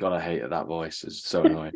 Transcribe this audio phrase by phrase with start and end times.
[0.00, 1.04] God, I hated that voice.
[1.04, 1.72] It's so annoying.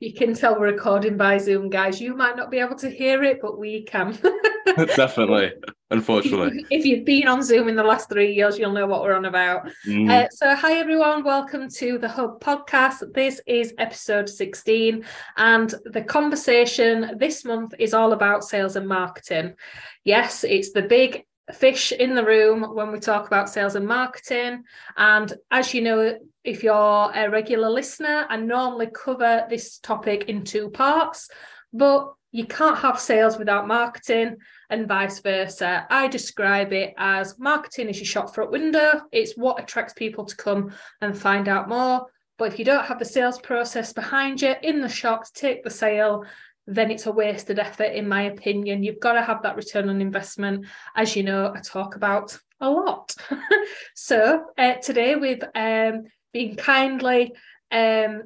[0.00, 2.00] you can tell we're recording by Zoom, guys.
[2.00, 4.18] You might not be able to hear it, but we can.
[4.96, 5.52] Definitely,
[5.90, 6.64] unfortunately.
[6.70, 9.26] If you've been on Zoom in the last three years, you'll know what we're on
[9.26, 9.68] about.
[9.86, 10.10] Mm.
[10.10, 13.12] Uh, so, hi everyone, welcome to the Hub podcast.
[13.12, 15.04] This is episode 16,
[15.36, 19.54] and the conversation this month is all about sales and marketing.
[20.02, 24.64] Yes, it's the big fish in the room when we talk about sales and marketing.
[24.96, 30.44] And as you know, if you're a regular listener, I normally cover this topic in
[30.44, 31.30] two parts,
[31.72, 34.36] but you can't have sales without marketing
[34.68, 35.86] and vice versa.
[35.88, 40.36] I describe it as marketing is your shop front window, it's what attracts people to
[40.36, 42.06] come and find out more.
[42.36, 45.64] But if you don't have the sales process behind you in the shop to take
[45.64, 46.24] the sale,
[46.66, 48.82] then it's a wasted effort, in my opinion.
[48.82, 50.66] You've got to have that return on investment.
[50.96, 53.14] As you know, I talk about a lot.
[53.94, 56.04] so uh, today we've um,
[56.34, 57.32] been kindly
[57.70, 58.24] um,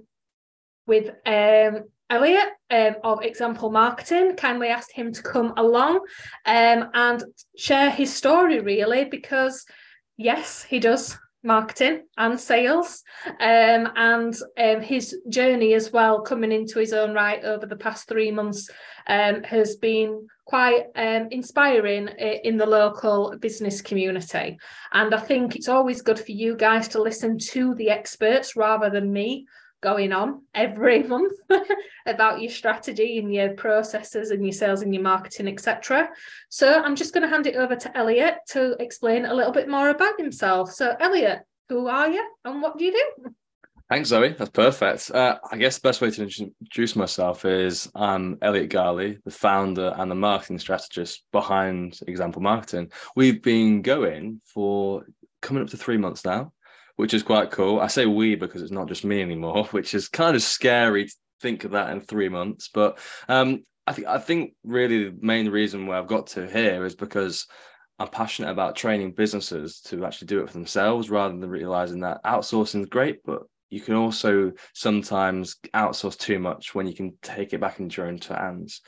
[0.87, 6.00] with um, Elliot um, of Example Marketing, kindly asked him to come along
[6.47, 7.23] um, and
[7.56, 9.65] share his story, really, because
[10.17, 16.81] yes, he does marketing and sales um, and um, his journey as well coming into
[16.81, 18.69] his own right over the past three months
[19.06, 24.58] um, has been quite um, inspiring in the local business community
[24.94, 28.88] and i think it's always good for you guys to listen to the experts rather
[28.88, 29.46] than me
[29.80, 31.34] going on every month
[32.06, 36.08] about your strategy and your processes and your sales and your marketing, etc.
[36.48, 39.69] So I'm just going to hand it over to Elliot to explain a little bit
[39.69, 40.72] more about himself.
[40.72, 43.34] So Elliot, who are you and what do you do?
[43.91, 44.34] Thanks, Zoe.
[44.36, 45.11] That's perfect.
[45.11, 49.94] Uh, I guess the best way to introduce myself is I'm Elliot Ghali, the founder
[49.97, 52.92] and the marketing strategist behind Example Marketing.
[53.16, 55.06] We've been going for
[55.41, 56.53] coming up to three months now
[56.98, 57.78] which is quite cool.
[57.78, 61.14] I say we because it's not just me anymore, which is kind of scary to
[61.41, 62.69] think of that in three months.
[62.75, 66.84] But um, I think I think really the main reason where I've got to here
[66.84, 67.47] is because
[68.00, 72.22] I'm passionate about training businesses to actually do it for themselves rather than realizing that
[72.25, 77.53] outsourcing is great, but you can also sometimes outsource too much when you can take
[77.53, 78.81] it back into your own hands.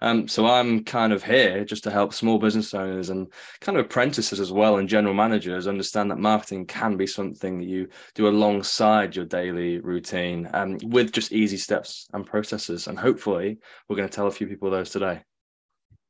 [0.00, 3.86] Um, so I'm kind of here just to help small business owners and kind of
[3.86, 8.28] apprentices as well and general managers understand that marketing can be something that you do
[8.28, 12.86] alongside your daily routine um, with just easy steps and processes.
[12.86, 13.58] And hopefully,
[13.88, 15.22] we're going to tell a few people those today.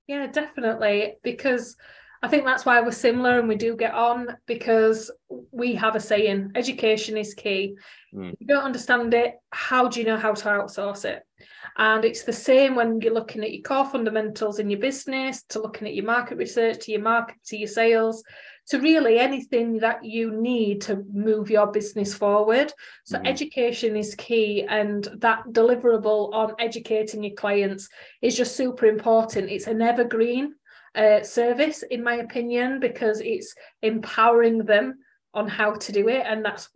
[0.07, 1.15] Yeah, definitely.
[1.23, 1.77] Because
[2.23, 5.11] I think that's why we're similar and we do get on because
[5.53, 7.77] we have a saying education is key.
[8.15, 8.33] Mm.
[8.33, 11.23] If you don't understand it, how do you know how to outsource it?
[11.77, 15.61] And it's the same when you're looking at your core fundamentals in your business, to
[15.61, 18.25] looking at your market research, to your market, to your sales,
[18.69, 22.73] to really anything that you need to move your business forward.
[23.05, 27.89] So, mm education is key, and that deliverable on educating your clients
[28.23, 29.51] is just super important.
[29.51, 30.55] It's an evergreen
[30.97, 34.99] uh, service, in my opinion, because it's empowering them
[35.35, 36.69] on how to do it, and that's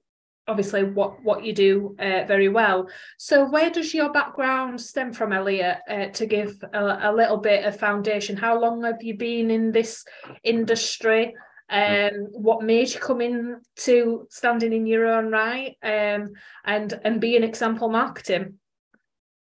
[0.46, 2.88] obviously what what you do uh, very well.
[3.18, 5.78] So, where does your background stem from, Elliot?
[5.88, 9.72] Uh, to give a, a, little bit of foundation, how long have you been in
[9.72, 10.04] this
[10.44, 11.34] industry?
[11.70, 16.32] Um, what made you come in to standing in your own right um,
[16.64, 18.58] and and be an example marketing?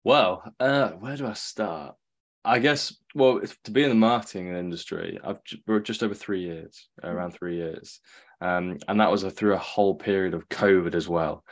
[0.03, 1.95] Well, uh, where do I start?
[2.43, 5.39] I guess well to be in the marketing industry, I've
[5.83, 7.99] just over three years, around three years,
[8.39, 11.43] um, and that was a, through a whole period of COVID as well,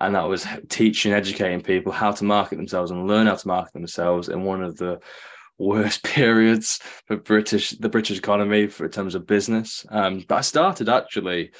[0.00, 3.72] and that was teaching, educating people how to market themselves and learn how to market
[3.72, 5.00] themselves in one of the
[5.58, 9.86] worst periods for British the British economy for in terms of business.
[9.90, 11.52] Um, but I started actually.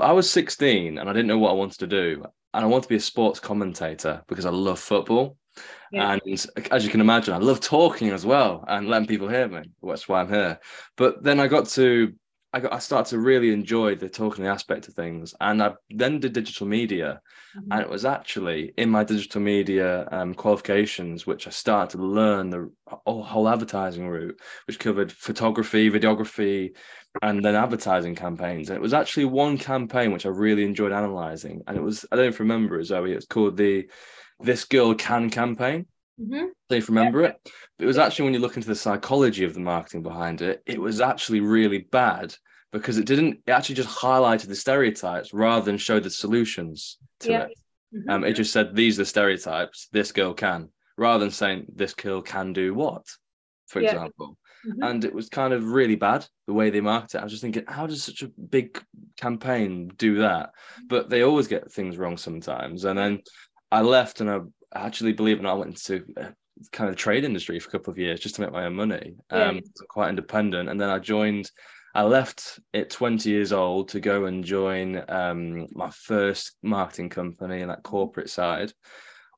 [0.00, 2.24] I was 16 and I didn't know what I wanted to do,
[2.54, 5.36] and I wanted to be a sports commentator because I love football.
[5.90, 6.12] Yeah.
[6.12, 9.62] And as you can imagine, I love talking as well and letting people hear me.
[9.82, 10.58] That's why I'm here.
[10.96, 12.12] But then I got to,
[12.54, 16.20] I got, I started to really enjoy the talking aspect of things, and I then
[16.20, 17.20] did digital media,
[17.56, 17.72] mm-hmm.
[17.72, 22.50] and it was actually in my digital media um, qualifications which I started to learn
[22.50, 26.76] the whole advertising route, which covered photography, videography,
[27.22, 28.68] and then advertising campaigns.
[28.68, 32.16] And it was actually one campaign which I really enjoyed analyzing, and it was I
[32.16, 33.12] don't know if you remember it, Zoe.
[33.12, 33.88] It's called the
[34.42, 35.86] this Girl Can campaign.
[36.20, 36.46] Mm-hmm.
[36.68, 37.28] So you remember yeah.
[37.28, 37.40] it.
[37.78, 40.62] But it was actually when you look into the psychology of the marketing behind it,
[40.66, 42.34] it was actually really bad
[42.72, 47.30] because it didn't it actually just highlighted the stereotypes rather than show the solutions to
[47.30, 47.42] yeah.
[47.44, 47.58] it.
[47.94, 48.10] Mm-hmm.
[48.10, 51.94] Um, it just said these are the stereotypes, this girl can, rather than saying this
[51.94, 53.04] girl can do what,
[53.66, 53.90] for yeah.
[53.90, 54.38] example.
[54.66, 54.82] mm-hmm.
[54.82, 57.18] and it was kind of really bad the way they market it.
[57.18, 58.82] I was just thinking, how does such a big
[59.18, 60.50] campaign do that?
[60.88, 62.84] But they always get things wrong sometimes.
[62.84, 63.20] And then
[63.72, 64.40] I left, and I
[64.74, 66.30] actually believe it or not, I went into uh,
[66.72, 68.74] kind of the trade industry for a couple of years just to make my own
[68.74, 69.14] money.
[69.32, 69.48] Yeah.
[69.48, 71.50] Um, quite independent, and then I joined.
[71.94, 77.60] I left at 20 years old to go and join um, my first marketing company
[77.60, 78.72] in that corporate side.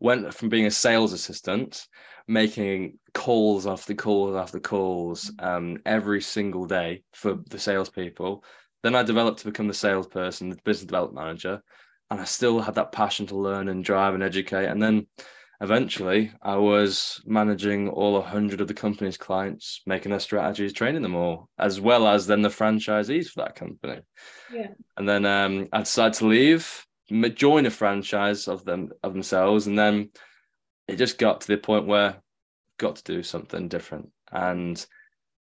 [0.00, 1.86] Went from being a sales assistant,
[2.28, 8.44] making calls after calls after calls um, every single day for the salespeople.
[8.84, 11.62] Then I developed to become the salesperson, the business development manager,
[12.14, 14.66] and I still had that passion to learn and drive and educate.
[14.66, 15.08] And then
[15.60, 21.16] eventually I was managing all 100 of the company's clients, making their strategies, training them
[21.16, 24.00] all, as well as then the franchisees for that company.
[24.52, 24.68] Yeah.
[24.96, 26.86] And then um, I decided to leave,
[27.34, 30.10] join a franchise of them of themselves, and then
[30.86, 32.20] it just got to the point where I've
[32.78, 34.10] got to do something different.
[34.30, 34.86] And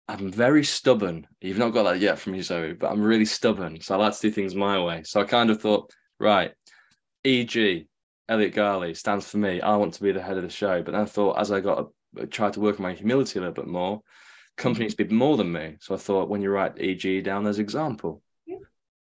[0.07, 1.27] I'm very stubborn.
[1.39, 3.79] You've not got that yet from me, Zoe, but I'm really stubborn.
[3.79, 5.03] So I like to do things my way.
[5.03, 6.51] So I kind of thought, right,
[7.23, 7.87] e.g.,
[8.29, 9.61] Elliot Ghali stands for me.
[9.61, 10.81] I want to be the head of the show.
[10.81, 13.41] But then I thought, as I got to, try to work on my humility a
[13.41, 14.01] little bit more,
[14.57, 15.09] companies mm-hmm.
[15.09, 15.77] be more than me.
[15.79, 18.21] So I thought, when you write EG down, there's example.
[18.45, 18.57] Yeah.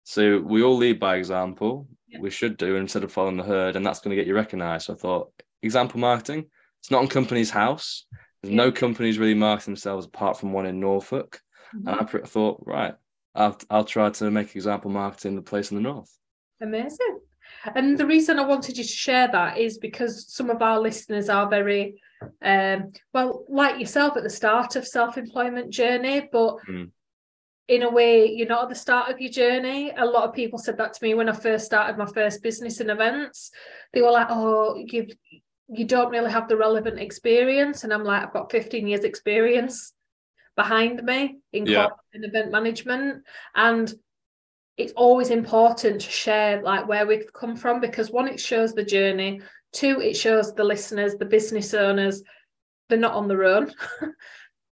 [0.03, 1.87] So we all lead by example.
[2.07, 2.19] Yeah.
[2.19, 4.87] We should do instead of following the herd, and that's going to get you recognized.
[4.87, 5.31] So I thought,
[5.61, 6.45] example marketing.
[6.81, 8.05] It's not on Companies House.
[8.41, 8.63] There's yeah.
[8.63, 11.41] no companies really market themselves apart from one in Norfolk.
[11.75, 11.87] Mm-hmm.
[11.87, 12.95] And I thought, right,
[13.33, 16.11] I'll I'll try to make example marketing the place in the north.
[16.61, 17.19] Amazing.
[17.75, 21.29] And the reason I wanted you to share that is because some of our listeners
[21.29, 22.01] are very,
[22.41, 26.91] um, well, like yourself at the start of self-employment journey, but mm.
[27.67, 29.91] in a way, you're not at the start of your journey.
[29.97, 32.79] A lot of people said that to me when I first started my first business
[32.79, 33.51] in events.
[33.93, 35.07] They were like, "Oh, you
[35.67, 39.93] you don't really have the relevant experience," and I'm like, "I've got 15 years experience."
[40.55, 41.89] behind me in yeah.
[42.13, 43.23] event management
[43.55, 43.93] and
[44.77, 48.83] it's always important to share like where we've come from because one it shows the
[48.83, 49.41] journey.
[49.71, 52.21] Two it shows the listeners the business owners
[52.89, 53.71] they're not on their own.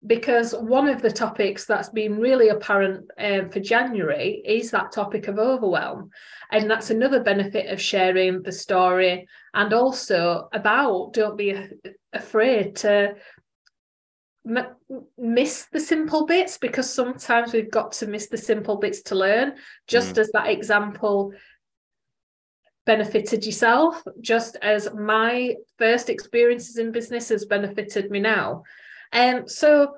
[0.06, 5.26] Because one of the topics that's been really apparent um, for january is that topic
[5.26, 6.10] of overwhelm.
[6.52, 11.56] And that's another benefit of sharing the story and also about don't be
[12.12, 13.16] afraid to
[14.46, 14.76] m-
[15.18, 19.54] miss the simple bits because sometimes we've got to miss the simple bits to learn.
[19.86, 20.18] Just mm.
[20.18, 21.32] as that example
[22.86, 28.62] benefited yourself just as my first experiences in business has benefited me now.
[29.12, 29.96] And um, so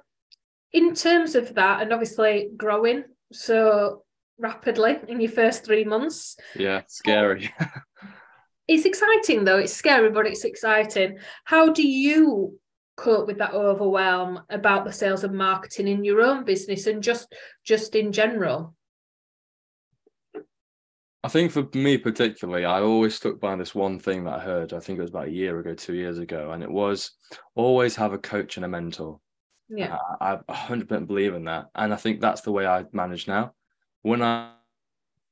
[0.73, 4.05] in terms of that and obviously growing so
[4.39, 6.37] rapidly in your first three months.
[6.57, 7.53] Yeah scary.
[8.67, 9.57] It's exciting though.
[9.57, 11.19] It's scary but it's exciting.
[11.45, 12.59] How do you
[12.99, 17.33] cope with that overwhelm about the sales and marketing in your own business and just
[17.65, 18.75] just in general
[21.25, 24.73] I think for me particularly, I always stuck by this one thing that I heard.
[24.73, 27.11] I think it was about a year ago, two years ago, and it was
[27.57, 29.19] always have a coach and a mentor.
[29.69, 33.27] Yeah, I, I 100% believe in that, and I think that's the way I manage
[33.27, 33.53] now.
[34.03, 34.53] When I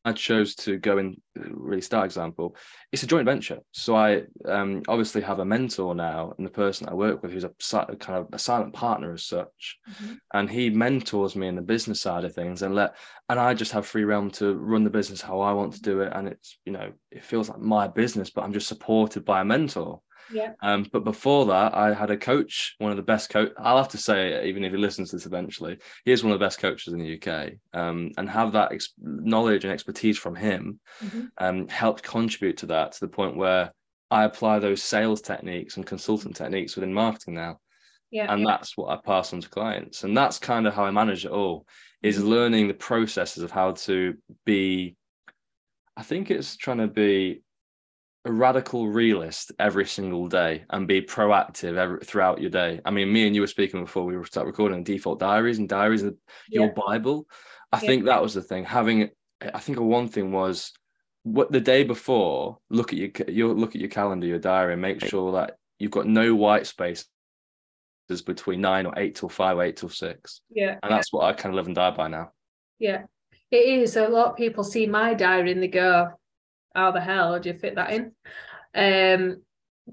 [0.07, 2.55] I chose to go and really start example,
[2.93, 3.59] it's a joint venture.
[3.73, 7.43] So I um, obviously have a mentor now, and the person I work with who's
[7.43, 7.51] a
[7.97, 10.15] kind of a silent partner as such, mm-hmm.
[10.33, 12.95] and he mentors me in the business side of things, and let
[13.29, 16.01] and I just have free realm to run the business how I want to do
[16.03, 19.41] it, and it's you know it feels like my business, but I'm just supported by
[19.41, 20.01] a mentor.
[20.33, 20.53] Yeah.
[20.61, 23.53] Um, but before that, I had a coach, one of the best coach.
[23.59, 26.39] I'll have to say, even if he listens to this eventually, he is one of
[26.39, 27.53] the best coaches in the UK.
[27.73, 31.27] Um, and have that ex- knowledge and expertise from him mm-hmm.
[31.39, 33.73] um, helped contribute to that to the point where
[34.11, 37.61] I apply those sales techniques and consultant techniques within marketing now.
[38.11, 38.47] Yeah, and yeah.
[38.49, 40.05] that's what I pass on to clients.
[40.05, 41.67] And that's kind of how I manage it all
[42.03, 42.29] is mm-hmm.
[42.29, 44.15] learning the processes of how to
[44.45, 44.97] be.
[45.97, 47.43] I think it's trying to be
[48.27, 52.81] a radical realist every single day and be proactive every, throughout your day.
[52.85, 56.03] I mean, me and you were speaking before we start recording default diaries and diaries
[56.03, 56.15] your
[56.49, 56.69] yeah.
[56.87, 57.29] Bible.
[57.73, 57.87] I yeah.
[57.87, 58.65] think that was the thing.
[58.65, 59.11] Having,
[59.55, 60.73] I think one thing was
[61.23, 62.59] what the day before.
[62.69, 65.93] Look at your you look at your calendar, your diary, and make sure that you've
[65.93, 67.07] got no white spaces
[68.25, 70.41] between nine or eight till five, or eight till six.
[70.51, 72.31] Yeah, and that's what I kind of live and die by now.
[72.79, 73.03] Yeah,
[73.51, 73.97] it is.
[73.97, 76.11] A lot of people see my diary and they go,
[76.77, 78.13] how the hell do you fit that in?
[78.75, 79.43] Um,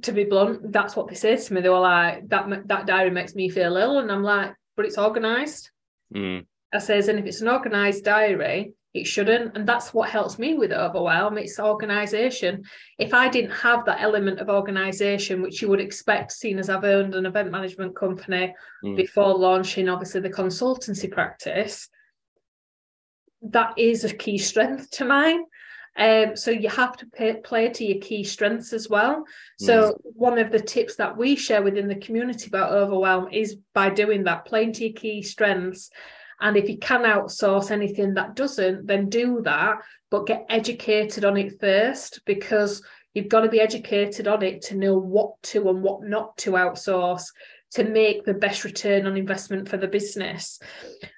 [0.02, 1.62] to be blunt, that's what they say to me.
[1.62, 4.98] They were like, that that diary makes me feel ill, and I'm like, but it's
[4.98, 5.72] organised.
[6.14, 6.46] Mm.
[6.74, 9.56] I says, and if it's an organised diary, it shouldn't.
[9.56, 11.38] And that's what helps me with overwhelm.
[11.38, 12.64] It's organization.
[12.98, 16.84] If I didn't have that element of organization, which you would expect, seeing as I've
[16.84, 18.98] owned an event management company mm.
[18.98, 21.90] before launching, obviously, the consultancy practice,
[23.42, 25.44] that is a key strength to mine.
[25.96, 29.26] Um, so you have to pay, play to your key strengths as well.
[29.60, 29.98] So mm.
[30.04, 34.24] one of the tips that we share within the community about overwhelm is by doing
[34.24, 35.92] that, playing to your key strengths.
[36.42, 39.78] And if you can outsource anything that doesn't, then do that,
[40.10, 42.82] but get educated on it first because
[43.14, 46.52] you've got to be educated on it to know what to and what not to
[46.52, 47.26] outsource
[47.74, 50.60] to make the best return on investment for the business.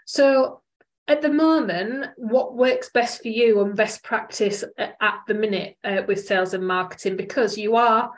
[0.05, 0.61] So
[1.07, 6.01] at the moment, what works best for you and best practice at the minute uh,
[6.07, 7.15] with sales and marketing?
[7.15, 8.11] Because you are,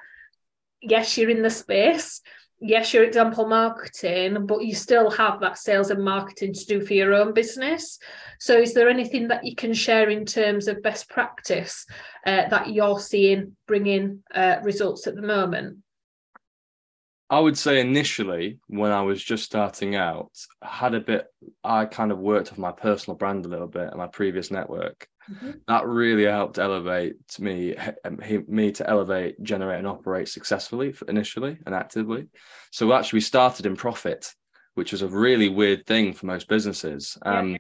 [0.82, 2.22] yes, you're in the space,
[2.60, 6.94] yes, you're example marketing, but you still have that sales and marketing to do for
[6.94, 8.00] your own business.
[8.40, 11.86] So, is there anything that you can share in terms of best practice
[12.26, 15.80] uh, that you're seeing bringing uh, results at the moment?
[17.30, 20.32] I would say initially, when I was just starting out,
[20.62, 21.28] I had a bit,
[21.64, 25.08] I kind of worked off my personal brand a little bit and my previous network.
[25.30, 25.52] Mm-hmm.
[25.68, 27.76] That really helped elevate me,
[28.48, 32.28] me to elevate, generate, and operate successfully initially and actively.
[32.72, 34.34] So actually, we started in profit,
[34.76, 37.18] which was a really weird thing for most businesses.
[37.24, 37.58] Um, yeah.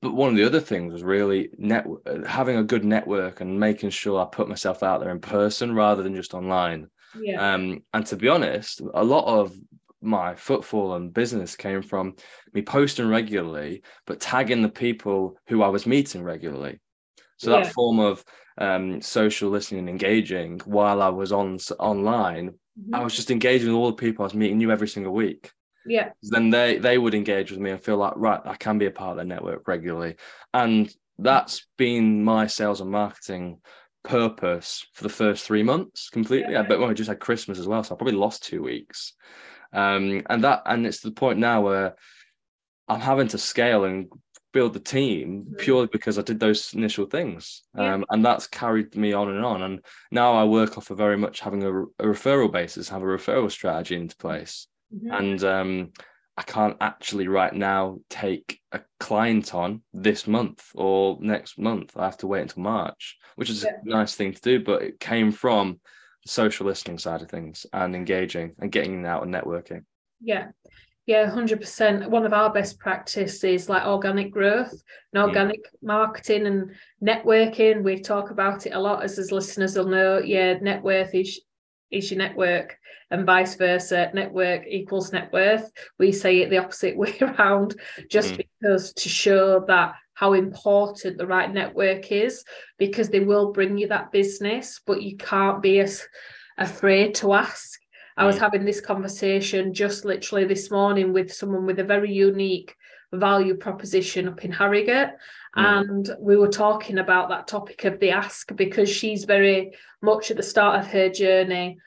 [0.00, 1.86] But one of the other things was really net,
[2.26, 6.02] having a good network and making sure I put myself out there in person rather
[6.02, 6.88] than just online.
[7.20, 7.54] Yeah.
[7.54, 9.54] Um, and to be honest, a lot of
[10.00, 12.14] my footfall and business came from
[12.52, 16.78] me posting regularly, but tagging the people who I was meeting regularly.
[17.38, 17.64] So yeah.
[17.64, 18.24] that form of
[18.58, 22.94] um, social listening and engaging while I was on online, mm-hmm.
[22.94, 25.50] I was just engaging with all the people I was meeting new every single week.
[25.86, 26.10] Yeah.
[26.22, 28.90] Then they they would engage with me and feel like right, I can be a
[28.90, 30.16] part of their network regularly,
[30.52, 33.60] and that's been my sales and marketing
[34.04, 36.52] purpose for the first three months completely.
[36.52, 36.60] Yeah.
[36.60, 39.14] I bet when I just had Christmas as well, so I probably lost two weeks.
[39.72, 41.96] Um, and that and it's to the point now where
[42.88, 44.08] I'm having to scale and
[44.52, 45.56] build the team mm-hmm.
[45.56, 47.62] purely because I did those initial things.
[47.76, 47.94] Yeah.
[47.94, 49.62] Um, and that's carried me on and on.
[49.62, 49.80] And
[50.10, 53.50] now I work off of very much having a, a referral basis, have a referral
[53.50, 54.68] strategy into place.
[54.94, 55.12] Mm-hmm.
[55.12, 55.92] And um,
[56.36, 61.96] I can't actually right now take a client on this month or next month.
[61.96, 63.76] I have to wait until March, which is yeah.
[63.84, 65.78] a nice thing to do, but it came from
[66.24, 69.84] the social listening side of things and engaging and getting out and networking.
[70.20, 70.48] Yeah.
[71.06, 72.08] Yeah, 100%.
[72.08, 74.72] One of our best practices is like organic growth
[75.12, 75.28] and mm.
[75.28, 75.82] organic mm.
[75.82, 76.70] marketing and
[77.02, 77.82] networking.
[77.82, 80.18] We talk about it a lot as as listeners will know.
[80.18, 81.40] Yeah, net worth is
[81.94, 82.78] is your network
[83.10, 87.74] and vice versa network equals net worth we say it the opposite way around
[88.10, 88.38] just mm.
[88.38, 92.44] because to show that how important the right network is
[92.78, 96.06] because they will bring you that business but you can't be as
[96.58, 97.80] afraid to ask
[98.16, 98.40] i was mm.
[98.40, 102.76] having this conversation just literally this morning with someone with a very unique
[103.18, 105.10] value proposition up in harrogate
[105.56, 105.80] mm.
[105.80, 110.36] and we were talking about that topic of the ask because she's very much at
[110.36, 111.78] the start of her journey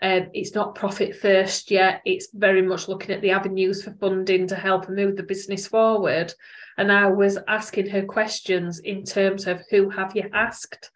[0.00, 2.02] um, it's not profit first yet.
[2.04, 6.32] It's very much looking at the avenues for funding to help move the business forward.
[6.76, 10.90] And I was asking her questions in terms of who have you asked?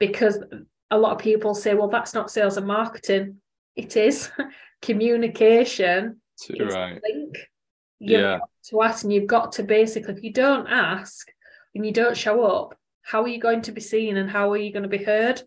[0.00, 0.42] Because
[0.90, 3.36] a lot of people say, well, that's not sales and marketing.
[3.76, 4.30] It is
[4.82, 6.20] communication.
[6.42, 7.00] Too right.
[7.08, 7.36] Link.
[8.00, 8.38] You've yeah.
[8.70, 11.30] to ask, and you've got to basically, if you don't ask
[11.74, 14.56] and you don't show up, how are you going to be seen and how are
[14.56, 15.42] you going to be heard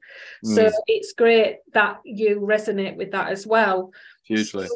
[0.46, 0.56] mm.
[0.56, 3.92] so it's great that you resonate with that as well
[4.24, 4.76] hugely so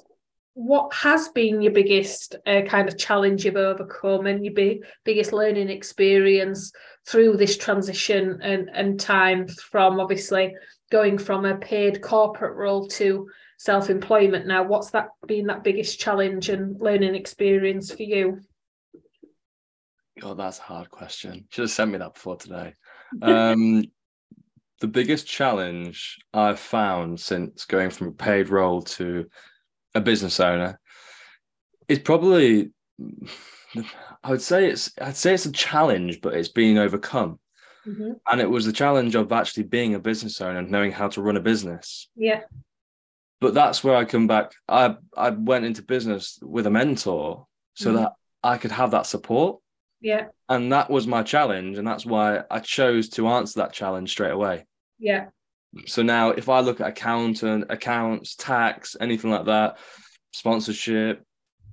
[0.59, 5.31] what has been your biggest uh, kind of challenge you've overcome and your big, biggest
[5.31, 6.71] learning experience
[7.05, 10.55] through this transition and, and time from obviously
[10.91, 16.49] going from a paid corporate role to self-employment now what's that been that biggest challenge
[16.49, 18.39] and learning experience for you
[20.19, 21.45] God, that's a hard question.
[21.49, 22.73] Should have sent me that before today.
[23.21, 23.83] Um,
[24.79, 29.27] the biggest challenge I've found since going from a paid role to
[29.95, 30.79] a business owner
[31.87, 32.71] is probably,
[34.23, 37.39] I would say it's, I'd say it's a challenge, but it's being overcome.
[37.87, 38.13] Mm-hmm.
[38.29, 41.21] And it was the challenge of actually being a business owner and knowing how to
[41.21, 42.09] run a business.
[42.15, 42.41] Yeah.
[43.39, 44.51] But that's where I come back.
[44.67, 47.97] I I went into business with a mentor so mm-hmm.
[47.97, 48.13] that
[48.43, 49.59] I could have that support
[50.01, 50.27] yeah.
[50.49, 51.77] And that was my challenge.
[51.77, 54.65] And that's why I chose to answer that challenge straight away.
[54.99, 55.27] Yeah.
[55.85, 59.77] So now if I look at accountant, accounts, tax, anything like that,
[60.31, 61.23] sponsorship,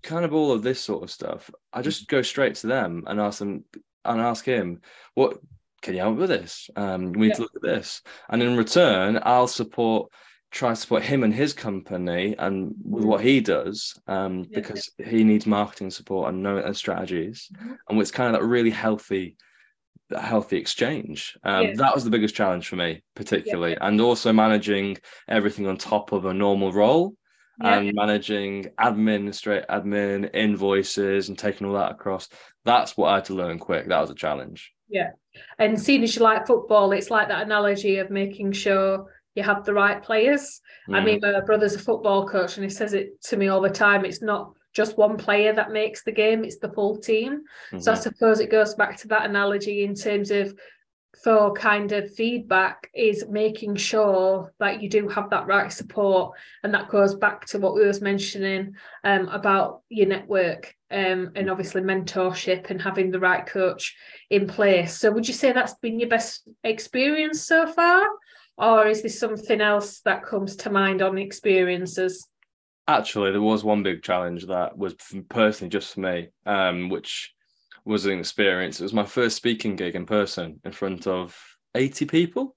[0.03, 3.21] kind of all of this sort of stuff, I just go straight to them and
[3.21, 3.65] ask them,
[4.05, 4.81] and ask him,
[5.15, 5.39] what
[5.81, 6.69] can you help with this?
[6.77, 7.35] Um, we need yeah.
[7.35, 8.03] to look at this.
[8.29, 10.11] And in return, I'll support
[10.55, 14.61] try to support him and his company and with what he does um, yeah.
[14.61, 17.51] because he needs marketing support and know and strategies.
[17.57, 17.73] Mm-hmm.
[17.89, 19.37] and it's kind of that really healthy
[20.17, 21.37] healthy exchange.
[21.43, 21.73] Um, yeah.
[21.77, 23.73] that was the biggest challenge for me particularly.
[23.73, 23.89] Yeah.
[23.89, 27.17] and also managing everything on top of a normal role
[27.61, 32.29] and managing admin straight admin invoices and taking all that across.
[32.65, 33.89] That's what i had to learn quick.
[33.89, 34.73] That was a challenge.
[34.89, 35.11] Yeah.
[35.59, 39.65] And seeing as you like football it's like that analogy of making sure you have
[39.65, 40.61] the right players.
[40.89, 40.95] Mm.
[40.97, 43.71] I mean, my brother's a football coach and he says it to me all the
[43.71, 44.05] time.
[44.05, 47.43] It's not just one player that makes the game, it's the full team.
[47.69, 47.81] Mm-hmm.
[47.81, 48.03] So I mm-hmm.
[48.03, 50.55] suppose it goes back to that analogy in terms of
[51.23, 56.75] for kind of feedback is making sure that you do have that right support and
[56.75, 58.75] that goes back to what we was mentioning
[59.05, 63.97] um, about your network um, and obviously mentorship and having the right coach
[64.31, 68.05] in place so would you say that's been your best experience so far
[68.57, 72.29] or is this something else that comes to mind on experiences?
[72.87, 74.95] Actually, there was one big challenge that was
[75.29, 77.33] personally just for me, um, which
[77.85, 78.81] was an experience.
[78.81, 81.37] It was my first speaking gig in person in front of
[81.75, 82.57] 80 people.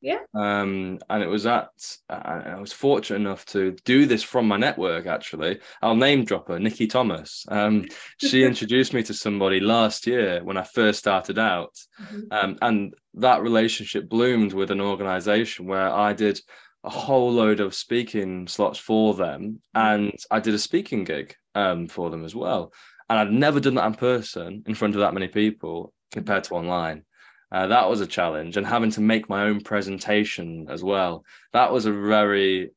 [0.00, 0.20] Yeah.
[0.34, 1.70] Um, and it was at,
[2.08, 5.58] I was fortunate enough to do this from my network, actually.
[5.82, 7.44] I'll name drop her, Nikki Thomas.
[7.48, 7.86] Um,
[8.18, 11.76] she introduced me to somebody last year when I first started out.
[12.00, 12.20] Mm-hmm.
[12.30, 16.40] Um, and that relationship bloomed with an organization where I did
[16.84, 19.60] a whole load of speaking slots for them.
[19.76, 20.02] Mm-hmm.
[20.08, 22.72] And I did a speaking gig um, for them as well.
[23.10, 26.54] And I'd never done that in person in front of that many people compared to
[26.54, 27.04] online.
[27.50, 31.24] Uh, that was a challenge, and having to make my own presentation as well.
[31.52, 32.72] That was a very,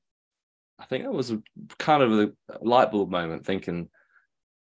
[0.79, 1.41] I think it was a
[1.77, 3.45] kind of a light bulb moment.
[3.45, 3.89] Thinking,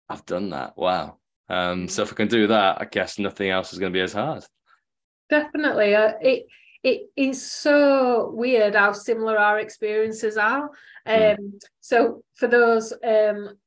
[0.08, 0.78] I've done that.
[0.78, 1.18] Wow.
[1.50, 4.02] Um, so if I can do that, I guess nothing else is going to be
[4.02, 4.44] as hard.
[5.28, 6.46] Definitely, uh, it
[6.82, 10.70] it is so weird how similar our experiences are.
[11.06, 11.12] Hmm.
[11.12, 11.60] Um, mm.
[11.80, 13.58] So for those um,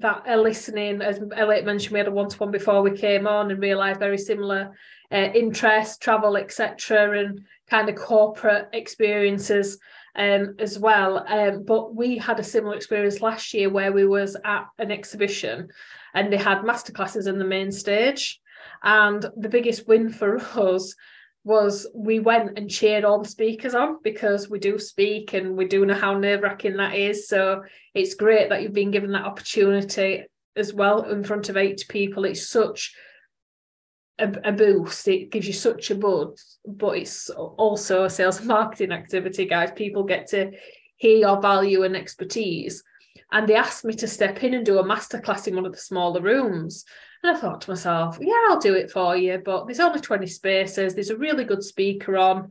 [0.00, 3.60] that are listening, as Elliot mentioned, we had a one-to-one before we came on and
[3.60, 4.76] realised very similar
[5.12, 9.78] uh, interest, travel, etc., and kind of corporate experiences
[10.16, 11.24] um, as well.
[11.28, 15.68] Um, but we had a similar experience last year where we was at an exhibition
[16.14, 18.40] and they had masterclasses in the main stage.
[18.82, 20.94] And the biggest win for us
[21.44, 25.64] was we went and cheered all the speakers on because we do speak and we
[25.64, 27.28] do know how nerve wracking that is.
[27.28, 27.62] So
[27.94, 30.24] it's great that you've been given that opportunity
[30.56, 32.24] as well in front of eight people.
[32.24, 32.94] It's such
[34.18, 35.06] a, a boost.
[35.08, 39.70] It gives you such a buzz, but it's also a sales and marketing activity, guys.
[39.74, 40.52] People get to
[40.96, 42.82] hear your value and expertise.
[43.30, 45.78] And they asked me to step in and do a masterclass in one of the
[45.78, 46.84] smaller rooms.
[47.22, 50.26] And I thought to myself, yeah, I'll do it for you, but there's only 20
[50.26, 50.94] spaces.
[50.94, 52.50] There's a really good speaker on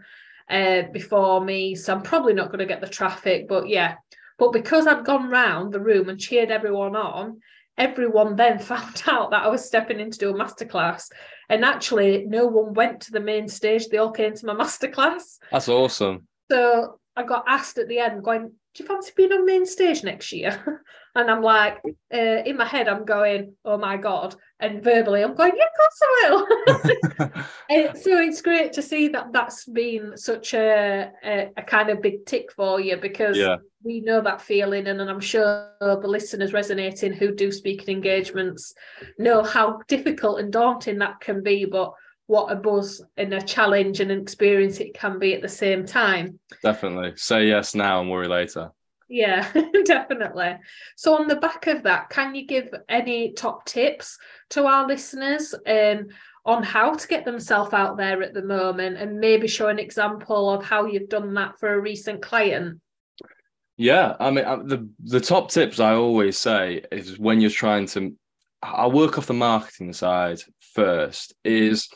[0.50, 3.48] uh, before me, so I'm probably not going to get the traffic.
[3.48, 3.96] But yeah,
[4.38, 7.42] but because I'd gone round the room and cheered everyone on,
[7.78, 11.10] everyone then found out that I was stepping in to do a masterclass.
[11.50, 13.88] And actually, no one went to the main stage.
[13.88, 15.38] They all came to my masterclass.
[15.52, 16.28] That's awesome.
[16.52, 20.04] So I got asked at the end, going, Do you fancy being on main stage
[20.04, 20.84] next year?
[21.16, 21.82] and I'm like,
[22.14, 24.36] uh, in my head, I'm going, Oh my God.
[24.60, 27.44] And verbally, I'm going, Yeah, of course I will.
[27.72, 32.04] and so it's great to see that that's been such a, a, a kind of
[32.04, 36.02] big tick for you because yeah we know that feeling and, and i'm sure the
[36.04, 38.74] listeners resonating who do speaking engagements
[39.20, 41.94] know how difficult and daunting that can be but
[42.28, 45.86] what a buzz and a challenge and an experience it can be at the same
[45.86, 46.40] time.
[46.62, 47.14] Definitely.
[47.16, 48.72] Say yes now and worry later.
[49.10, 49.50] Yeah
[49.86, 50.58] definitely.
[50.98, 54.18] So on the back of that can you give any top tips
[54.50, 56.08] to our listeners um,
[56.46, 60.50] on how to get themselves out there at the moment and maybe show an example
[60.50, 62.80] of how you've done that for a recent client?
[63.78, 67.86] Yeah, I mean uh, the the top tips I always say is when you're trying
[67.88, 68.16] to,
[68.64, 70.40] I work off the marketing side
[70.78, 71.34] first.
[71.44, 71.90] Is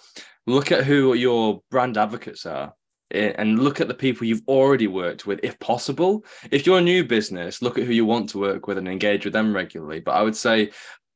[0.47, 2.73] look at who your brand advocates are
[3.11, 7.03] and look at the people you've already worked with if possible if you're a new
[7.03, 10.13] business look at who you want to work with and engage with them regularly but
[10.13, 10.71] i would say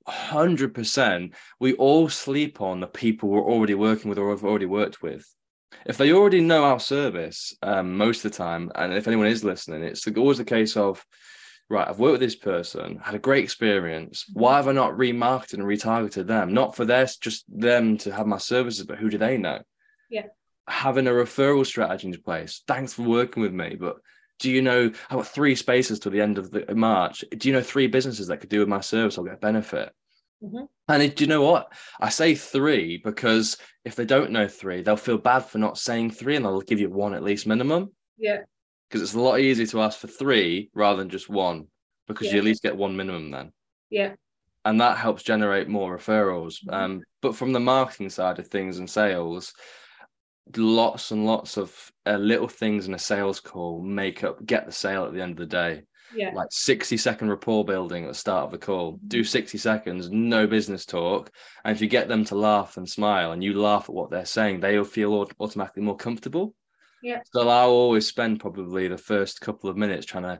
[0.05, 5.01] 100% we all sleep on the people we're already working with or have already worked
[5.01, 5.25] with
[5.85, 9.43] if they already know our service um, most of the time, and if anyone is
[9.43, 11.05] listening, it's always a case of,
[11.69, 14.25] right, I've worked with this person, had a great experience.
[14.33, 14.55] Why mm-hmm.
[14.57, 16.53] have I not remarketed and retargeted them?
[16.53, 19.59] Not for their just them to have my services, but who do they know?
[20.09, 20.27] Yeah.
[20.67, 22.61] Having a referral strategy in place.
[22.67, 23.97] Thanks for working with me, but
[24.39, 27.23] do you know I've got three spaces till the end of the March?
[27.37, 29.17] Do you know three businesses that could do with my service?
[29.17, 29.91] I'll get a benefit.
[30.43, 30.67] Mhm.
[30.87, 31.71] And it, do you know what?
[31.99, 36.11] I say three because if they don't know three, they'll feel bad for not saying
[36.11, 38.43] three and they'll give you one at least minimum Yeah.
[38.95, 41.67] Because it's a lot easier to ask for three rather than just one
[42.07, 43.51] because you at least get one minimum then.
[43.89, 44.13] Yeah.
[44.63, 46.63] And that helps generate more referrals.
[46.65, 46.73] Mhm.
[46.73, 49.53] Um, but from the marketing side of things and sales,
[50.55, 54.71] lots and lots of uh, little things in a sales call make up get the
[54.71, 55.83] sale at the end of the day
[56.15, 56.31] Yeah.
[56.33, 58.97] like 60 second rapport building at the start of the call.
[59.07, 61.31] Do 60 seconds, no business talk.
[61.65, 64.23] And if you get them to laugh and smile and you laugh at what they're
[64.25, 66.55] saying, they'll feel automatically more comfortable.
[67.05, 67.21] Yeah.
[67.31, 70.39] So I'll always spend probably the first couple of minutes trying to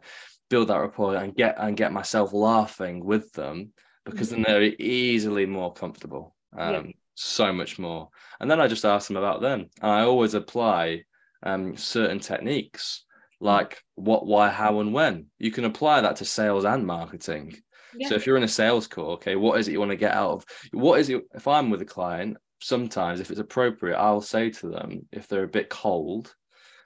[0.50, 3.72] build that rapport and get and get myself laughing with them
[4.04, 6.36] because then they're easily more comfortable.
[6.58, 6.92] Um, Yeah.
[7.14, 8.10] so much more.
[8.40, 9.68] And then I just ask them about them.
[9.80, 11.04] And I always apply
[11.44, 13.06] um, certain techniques
[13.40, 15.28] like what, why, how, and when.
[15.38, 17.56] You can apply that to sales and marketing.
[17.96, 18.10] Yeah.
[18.10, 20.14] So if you're in a sales call, okay, what is it you want to get
[20.14, 20.46] out of?
[20.72, 21.22] What is it?
[21.36, 25.44] If I'm with a client, sometimes if it's appropriate, I'll say to them if they're
[25.44, 26.34] a bit cold,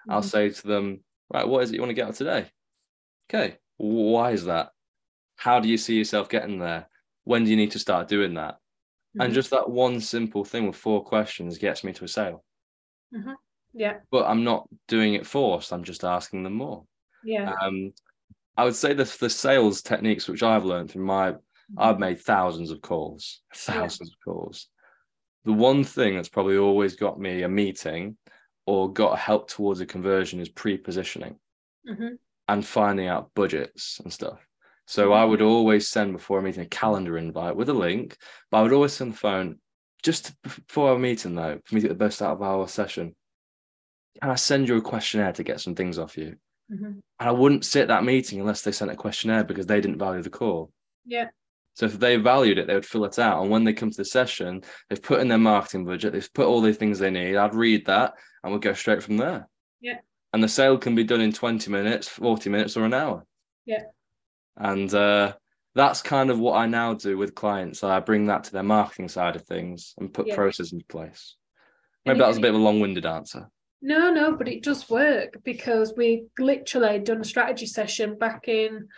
[0.09, 0.25] I'll Mhm.
[0.29, 2.51] say to them, right, what is it you want to get out today?
[3.29, 4.71] Okay, why is that?
[5.35, 6.89] How do you see yourself getting there?
[7.23, 8.59] When do you need to start doing that?
[9.19, 9.35] And Mhm.
[9.35, 12.43] just that one simple thing with four questions gets me to a sale.
[13.73, 13.99] yeah.
[14.11, 15.71] But I'm not doing it forced.
[15.71, 16.87] I'm just asking them more.
[17.23, 17.53] Yeah.
[17.61, 17.93] Um,
[18.57, 21.35] I would say the the sales techniques which I've learned through my
[21.77, 24.67] I've made thousands of calls, thousands of calls.
[25.45, 28.17] The one thing that's probably always got me a meeting
[28.69, 31.39] or got help towards a conversion is pre-positioning
[31.87, 32.19] Mhm.
[32.47, 34.45] and finding out budgets and stuff.
[34.85, 38.15] So I would always send before a meeting a calendar invite with a link,
[38.51, 39.59] but I would always send the phone
[40.03, 43.15] just before our meeting though, for me to get the best out of our session.
[44.21, 46.37] Can I send you a questionnaire to get some things off you?
[46.71, 47.01] Mhm.
[47.19, 50.21] And I wouldn't sit that meeting unless they sent a questionnaire because they didn't value
[50.21, 50.71] the call.
[51.05, 51.29] Yeah.
[51.79, 53.41] So if they valued it, they would fill it out.
[53.41, 56.45] And when they come to the session, they've put in their marketing budget, they've put
[56.45, 57.37] all the things they need.
[57.37, 59.47] I'd read that and we'd go straight from there.
[59.79, 59.99] Yeah.
[60.33, 63.25] And the sale can be done in 20 minutes, 40 minutes, or an hour.
[63.65, 63.83] Yeah.
[64.57, 65.35] And uh,
[65.73, 67.81] that's kind of what I now do with clients.
[67.81, 70.35] I bring that to their marketing side of things and put Yeah.
[70.35, 71.37] process into place.
[72.05, 73.49] And Maybe that was a bit of a long-winded answer.
[73.81, 78.89] No, no, but it does work because we literally done a strategy session back in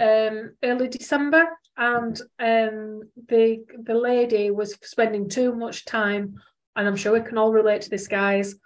[0.00, 1.46] um, early December,
[1.78, 6.34] and um, the the lady was spending too much time,
[6.76, 8.56] and I'm sure we can all relate to this, guys.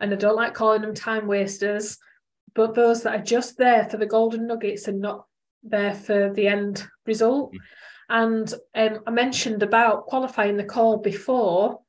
[0.00, 1.98] And I don't like calling them time wasters,
[2.54, 5.26] but those that are just there for the golden nuggets and not
[5.62, 7.52] there for the end result.
[8.08, 11.80] And um, I mentioned about qualifying the call before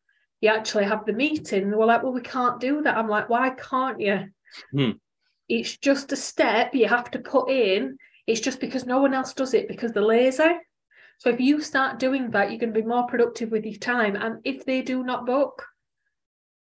[0.41, 1.69] you actually have the meeting.
[1.69, 2.97] They were like, well, we can't do that.
[2.97, 4.25] I'm like, why can't you?
[4.71, 4.91] Hmm.
[5.49, 7.97] It's just a step you have to put in.
[8.27, 10.51] It's just because no one else does it because they're lazy.
[11.19, 14.15] So if you start doing that, you're going to be more productive with your time.
[14.15, 15.65] And if they do not book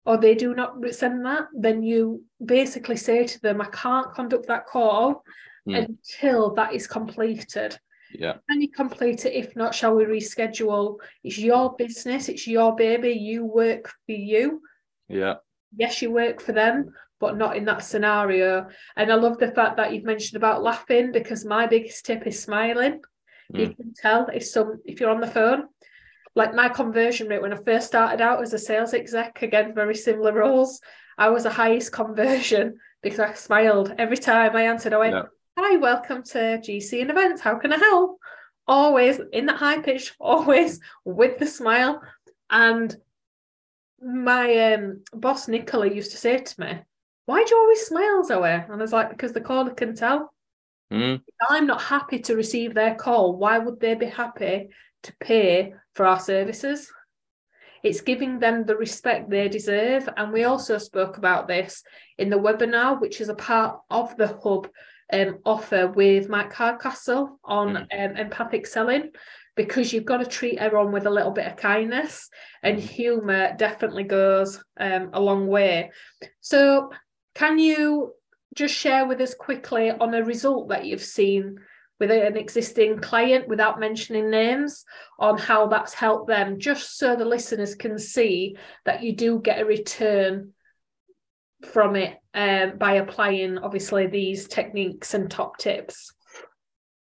[0.04, 4.46] or they do not send that, then you basically say to them, I can't conduct
[4.48, 5.24] that call
[5.66, 5.74] Hmm.
[5.74, 7.76] until that is completed.
[8.12, 8.34] Yeah.
[8.48, 9.34] Can you complete it?
[9.34, 10.98] If not, shall we reschedule?
[11.24, 13.10] It's your business, it's your baby.
[13.10, 14.62] You work for you.
[15.08, 15.34] Yeah.
[15.76, 18.68] Yes, you work for them, but not in that scenario.
[18.96, 22.42] And I love the fact that you've mentioned about laughing because my biggest tip is
[22.42, 23.00] smiling.
[23.52, 23.76] You Mm.
[23.76, 25.68] can tell if some if you're on the phone.
[26.34, 29.94] Like my conversion rate when I first started out as a sales exec, again, very
[29.94, 30.80] similar roles.
[31.16, 34.92] I was the highest conversion because I smiled every time I answered.
[34.92, 35.22] I went, Yeah.
[35.58, 37.40] Hi, welcome to GC and events.
[37.40, 38.18] How can I help?
[38.68, 42.02] Always in that high pitch, always with the smile.
[42.50, 42.94] And
[44.02, 46.78] my um, boss Nicola used to say to me,
[47.26, 48.48] Why do you always smile, Zoe?
[48.48, 50.32] And I was like, Because the caller can tell.
[50.92, 51.20] Mm.
[51.50, 53.36] I'm not happy to receive their call.
[53.36, 54.68] Why would they be happy
[55.02, 56.90] to pay for our services?
[57.82, 60.08] It's giving them the respect they deserve.
[60.16, 61.82] And we also spoke about this
[62.18, 64.68] in the webinar, which is a part of the hub
[65.12, 68.10] um, offer with Mike Hardcastle on Mhm.
[68.10, 69.10] um, empathic selling,
[69.54, 72.28] because you've got to treat everyone with a little bit of kindness,
[72.62, 75.92] and humour definitely goes um, a long way.
[76.40, 76.90] So,
[77.36, 78.14] can you
[78.54, 81.58] just share with us quickly on a result that you've seen
[82.00, 84.86] with an existing client without mentioning names
[85.18, 89.60] on how that's helped them, just so the listeners can see that you do get
[89.60, 90.52] a return
[91.72, 96.14] from it um, by applying obviously these techniques and top tips.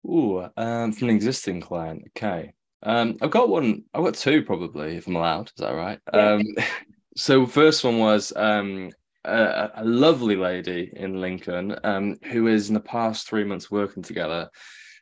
[0.07, 2.03] Ooh, um, from an existing client.
[2.17, 2.53] Okay.
[2.83, 3.85] Um, I've got one.
[3.95, 5.49] I've got two probably, if I'm allowed.
[5.49, 5.99] Is that right?
[6.12, 6.33] Yeah.
[6.35, 6.43] Um,
[7.17, 8.91] so first one was um
[9.24, 14.48] a, lovely lady in Lincoln, um, who is in the past three months working together.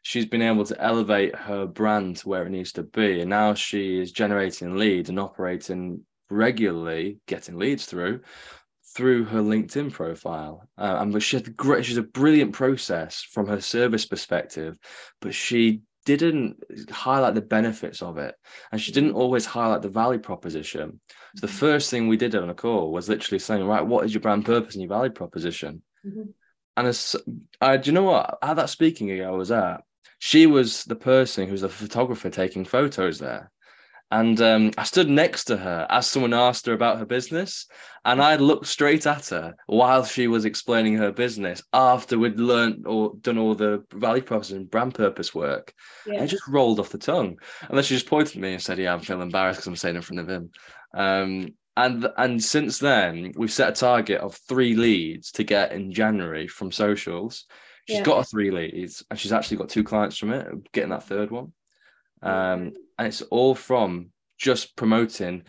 [0.03, 3.21] she's been able to elevate her brand to where it needs to be.
[3.21, 8.21] And now she is generating leads and operating regularly, getting leads through
[8.97, 10.67] through her LinkedIn profile.
[10.79, 14.79] Uh, and she had great, she's a brilliant process from her service perspective,
[15.21, 18.35] but she didn't highlight the benefits of it.
[18.71, 21.01] And she didn't always highlight the value proposition.
[21.35, 21.57] So the mm-hmm.
[21.57, 24.45] first thing we did on a call was literally saying, right, what is your brand
[24.45, 25.83] purpose and your value proposition?
[26.07, 26.31] Mm-hmm.
[26.77, 27.17] And as
[27.61, 28.39] uh, do you know what?
[28.43, 29.83] At that speaking I was at,
[30.19, 33.51] she was the person who was the photographer taking photos there.
[34.11, 37.67] And um, I stood next to her as someone asked her about her business.
[38.05, 42.87] And I looked straight at her while she was explaining her business after we'd learned
[42.87, 45.75] or done all the value proposition brand purpose work.
[46.07, 46.15] Yeah.
[46.15, 47.37] And it just rolled off the tongue.
[47.69, 49.77] And then she just pointed at me and said, Yeah, I'm feeling embarrassed because I'm
[49.77, 50.51] saying in front of him.
[50.95, 55.93] Um, and and since then, we've set a target of three leads to get in
[55.93, 57.45] January from socials.
[57.89, 58.05] She's yeah.
[58.05, 61.31] got a three leads and she's actually got two clients from it, getting that third
[61.31, 61.53] one.
[62.23, 65.43] Um, and it's all from just promoting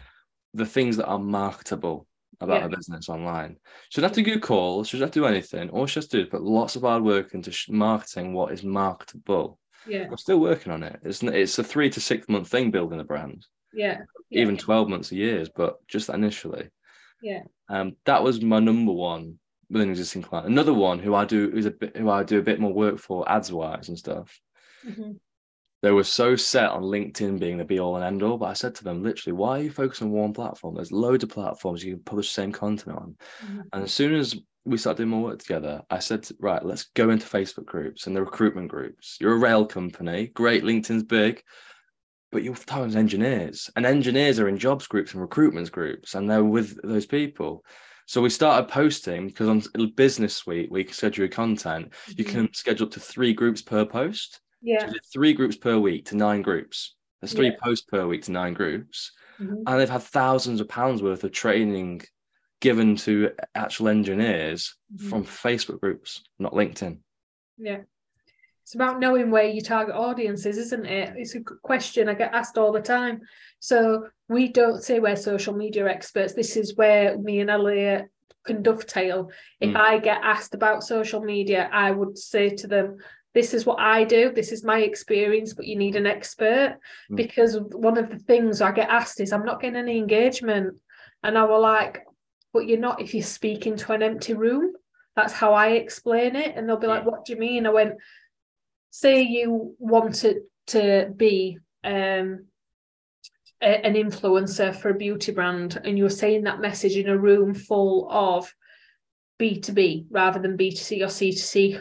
[0.53, 2.08] the things that are marketable
[2.39, 2.65] about yeah.
[2.65, 3.58] a business online.
[3.89, 5.69] She doesn't have to do calls, she doesn't have to do anything.
[5.69, 8.63] All she has to do is put lots of hard work into marketing what is
[8.63, 9.60] marketable.
[9.88, 10.08] Yeah.
[10.10, 10.99] We're still working on it.
[11.03, 13.45] It's, it's a three to six month thing building a brand.
[13.73, 13.99] Yeah.
[14.30, 14.41] yeah.
[14.41, 16.69] Even 12 months or years, but just initially.
[17.21, 17.43] Yeah.
[17.69, 20.47] Um, that was my number one with an existing client.
[20.47, 22.99] Another one who I do is a bit who I do a bit more work
[22.99, 24.39] for ads wise and stuff.
[24.86, 25.13] Mm-hmm
[25.82, 28.38] they were so set on LinkedIn being the be all and end all.
[28.38, 30.76] But I said to them, literally, why are you focusing on one platform?
[30.76, 33.16] There's loads of platforms you can publish the same content on.
[33.46, 33.62] Mm-hmm.
[33.74, 34.36] And as soon as
[34.66, 38.16] we started doing more work together, I said, right, let's go into Facebook groups and
[38.16, 39.18] the recruitment groups.
[39.22, 41.44] You're a rail company, great, LinkedIn's big,
[42.32, 46.44] but you're times engineers, and engineers are in jobs groups and recruitment groups, and they're
[46.44, 47.63] with those people.
[48.08, 51.92] So we started posting because on Business Suite, we can schedule content.
[51.92, 52.13] Mm-hmm.
[52.18, 54.42] You can schedule up to three groups per post.
[54.62, 54.88] Yeah.
[54.88, 56.96] So three groups per week to nine groups.
[57.22, 57.58] There's three yeah.
[57.62, 59.12] posts per week to nine groups.
[59.39, 59.63] Mm-hmm.
[59.65, 62.02] And they've had thousands of pounds worth of training
[62.60, 65.10] given to actual engineers mm-hmm.
[65.10, 67.00] from Facebook groups, not LinkedIn.
[67.58, 67.82] Yeah.
[68.63, 71.13] It's about knowing where your target audience is, isn't it?
[71.15, 73.22] It's a question I get asked all the time.
[73.60, 76.34] So we don't say we're social media experts.
[76.34, 78.10] This is where me and Elliot
[78.46, 79.32] can dovetail.
[79.62, 79.78] If mm.
[79.78, 82.98] I get asked about social media, I would say to them,
[83.38, 86.80] this is what I do, this is my experience, but you need an expert.
[87.12, 87.17] Mm.
[87.17, 90.76] Because one of the things I get asked is, I'm not getting any engagement.
[91.21, 92.00] And I will like,
[92.52, 94.73] but you're not if you're speaking to an empty room.
[95.15, 96.56] That's how I explain it.
[96.56, 97.67] And they'll be like, What do you mean?
[97.67, 97.93] I went,
[98.89, 102.45] Say you wanted to be um,
[103.62, 107.54] a, an influencer for a beauty brand, and you're saying that message in a room
[107.54, 108.52] full of
[109.39, 111.80] B2B rather than B2C or C2C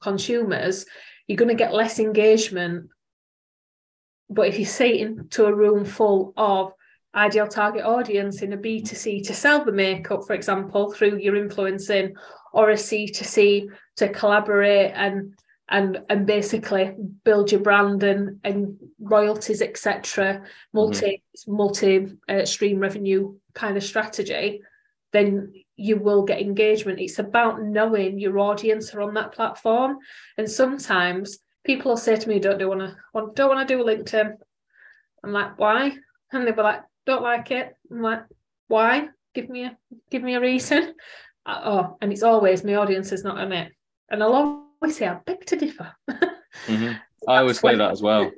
[0.00, 0.86] consumers,
[1.26, 2.88] you're going to get less engagement.
[4.28, 6.72] But if you say into a room full of
[7.14, 12.14] ideal target audience in a B2C to sell the makeup, for example, through your influencing,
[12.52, 15.34] or a C2C to collaborate and
[15.68, 21.54] and and basically build your brand and and royalties, etc., multi mm-hmm.
[21.54, 24.62] multi uh, stream revenue kind of strategy,
[25.12, 27.00] then you will get engagement.
[27.00, 29.98] It's about knowing your audience are on that platform.
[30.36, 32.96] And sometimes people will say to me, don't do want to
[33.34, 34.34] don't want to do LinkedIn.
[35.24, 35.92] I'm like, why?
[36.32, 37.74] And they'll be like, don't like it.
[37.90, 38.22] I'm like,
[38.68, 39.08] why?
[39.34, 39.76] Give me a
[40.10, 40.94] give me a reason.
[41.46, 43.72] Uh, oh, and it's always my audience is not on it.
[44.10, 45.92] And I'll always say I beg to differ.
[46.10, 46.92] mm-hmm.
[47.28, 48.30] I always say that as well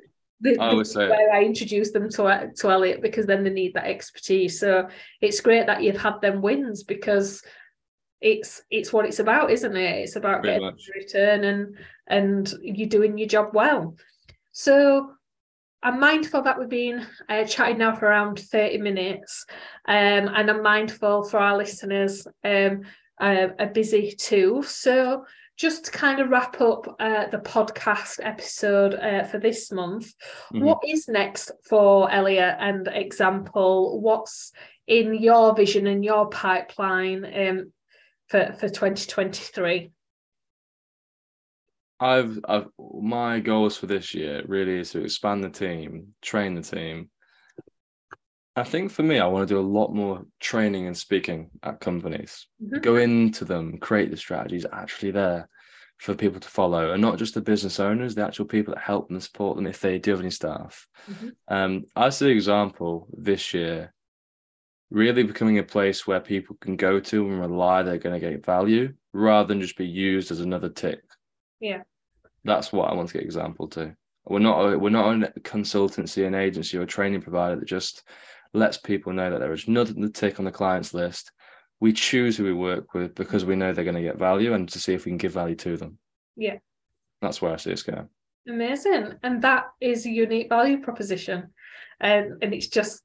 [0.42, 3.74] the, I always say where I introduce them to to Elliot because then they need
[3.74, 4.58] that expertise.
[4.58, 4.88] So
[5.20, 7.42] it's great that you've had them wins because
[8.20, 9.98] it's it's what it's about, isn't it?
[10.02, 10.90] It's about Very getting much.
[10.94, 11.76] return and
[12.08, 13.96] and you doing your job well.
[14.50, 15.12] So
[15.82, 19.46] I'm mindful that we've been uh, chatting now for around 30 minutes,
[19.86, 22.82] um, and I'm mindful for our listeners um,
[23.20, 24.62] uh, are busy too.
[24.66, 25.24] So
[25.62, 30.12] just to kind of wrap up uh, the podcast episode uh, for this month,
[30.52, 30.64] mm-hmm.
[30.64, 34.00] what is next for Elliot and Example?
[34.00, 34.50] What's
[34.88, 37.72] in your vision and your pipeline um,
[38.26, 39.92] for, for 2023?
[42.00, 42.66] I've, I've
[43.00, 47.08] my goals for this year really is to expand the team, train the team.
[48.56, 51.78] I think for me, I want to do a lot more training and speaking at
[51.78, 52.48] companies.
[52.60, 52.80] Mm-hmm.
[52.80, 55.48] Go into them, create the strategies actually there
[56.02, 59.08] for people to follow, and not just the business owners, the actual people that help
[59.08, 60.88] them support them if they do have any staff.
[61.08, 61.28] Mm-hmm.
[61.46, 63.94] Um, as an example, this year,
[64.90, 68.44] really becoming a place where people can go to and rely they're going to get
[68.44, 71.00] value rather than just be used as another tick.
[71.60, 71.82] Yeah.
[72.44, 73.94] That's what I want to get example to.
[74.24, 78.02] We're not a, we're not a consultancy, an agency, or a training provider that just
[78.52, 81.30] lets people know that there is nothing to tick on the client's list.
[81.82, 84.68] We choose who we work with because we know they're going to get value and
[84.68, 85.98] to see if we can give value to them.
[86.36, 86.58] Yeah.
[87.20, 88.08] That's where I see us going.
[88.48, 89.14] Amazing.
[89.24, 91.48] And that is a unique value proposition.
[92.00, 93.02] Um, and it's just,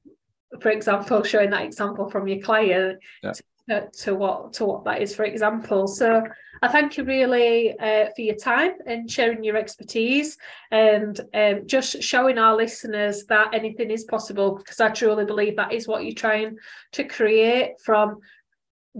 [0.60, 3.32] for example, showing that example from your client yeah.
[3.68, 5.88] to, to, what to what that is, for example.
[5.88, 6.22] So
[6.62, 10.38] I thank you really uh, for your time and sharing your expertise
[10.70, 15.72] and um, just showing our listeners that anything is possible because I truly believe that
[15.72, 16.58] is what you're trying
[16.92, 18.18] to create from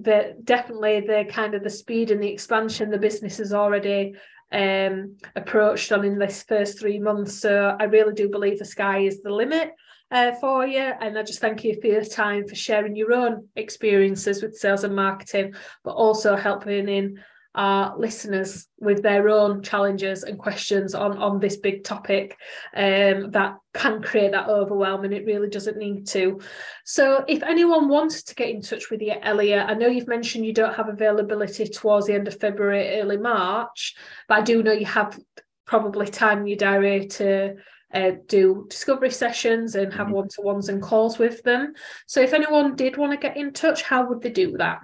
[0.02, 4.14] the definitely the kind of the speed and the expansion the business has already
[4.52, 7.40] um, approached on in this first three months.
[7.40, 9.72] So I really do believe the sky is the limit
[10.10, 10.92] uh, for you.
[11.00, 14.84] And I just thank you for your time for sharing your own experiences with sales
[14.84, 17.22] and marketing, but also helping in
[17.58, 22.36] our listeners with their own challenges and questions on on this big topic
[22.74, 26.40] um, that can create that overwhelm and it really doesn't need to.
[26.84, 30.44] So if anyone wants to get in touch with you elliot i know you've mentioned
[30.44, 33.94] you don't have availability towards the end of february early march
[34.28, 35.18] but i do know you have
[35.66, 37.54] probably time in your diary to
[37.92, 40.16] uh, do discovery sessions and have mm-hmm.
[40.16, 41.72] one-to-ones and calls with them.
[42.06, 44.80] So if anyone did want to get in touch how would they do that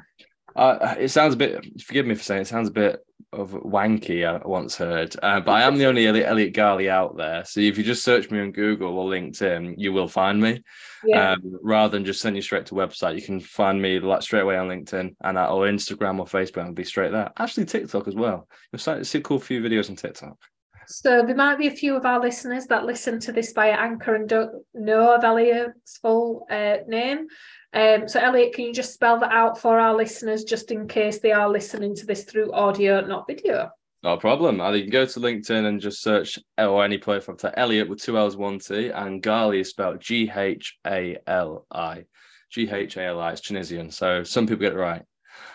[0.56, 1.82] uh, it sounds a bit.
[1.82, 4.26] Forgive me for saying it sounds a bit of wanky.
[4.26, 7.44] I once heard, uh, but I am the only Elliot, Ghali out there.
[7.44, 10.62] So if you just search me on Google or LinkedIn, you will find me.
[11.04, 11.32] Yeah.
[11.32, 14.42] Um, rather than just send you straight to website, you can find me like straight
[14.42, 17.30] away on LinkedIn and uh, or Instagram or Facebook, and be straight there.
[17.36, 18.48] Actually, TikTok as well.
[18.72, 20.36] You'll start to see a cool few videos on TikTok.
[20.86, 24.14] So there might be a few of our listeners that listen to this via Anchor
[24.14, 27.26] and don't know of Elliot's full uh, name.
[27.72, 31.18] Um, so, Elliot, can you just spell that out for our listeners, just in case
[31.18, 33.70] they are listening to this through audio, not video?
[34.04, 34.60] No problem.
[34.60, 38.02] Either you can go to LinkedIn and just search or any platform to Elliot with
[38.02, 42.04] two L's, one T, and Ghali is spelled G H A L I.
[42.50, 43.32] G H A L I.
[43.32, 45.02] It's Tunisian, so some people get it right.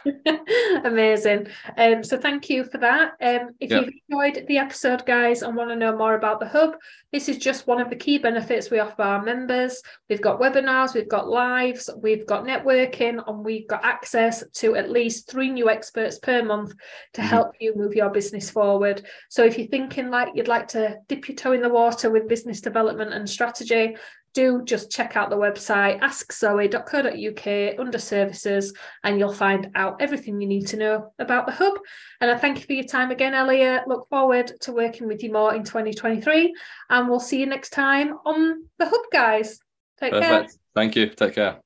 [0.83, 1.47] Amazing.
[1.77, 3.13] Um, so thank you for that.
[3.21, 3.85] Um, if yep.
[3.85, 6.75] you've enjoyed the episode, guys, and want to know more about the hub,
[7.11, 9.81] this is just one of the key benefits we offer our members.
[10.09, 14.91] We've got webinars, we've got lives, we've got networking, and we've got access to at
[14.91, 16.73] least three new experts per month
[17.13, 17.29] to mm-hmm.
[17.29, 19.05] help you move your business forward.
[19.29, 22.27] So if you're thinking like you'd like to dip your toe in the water with
[22.27, 23.95] business development and strategy,
[24.33, 30.47] do just check out the website askzoe.co.uk under services and you'll find out everything you
[30.47, 31.77] need to know about the hub.
[32.21, 33.83] And I thank you for your time again, Elliot.
[33.87, 36.53] Look forward to working with you more in 2023
[36.89, 39.59] and we'll see you next time on the hub, guys.
[39.99, 40.29] Take Perfect.
[40.29, 40.47] care.
[40.75, 41.09] Thank you.
[41.09, 41.59] Take care.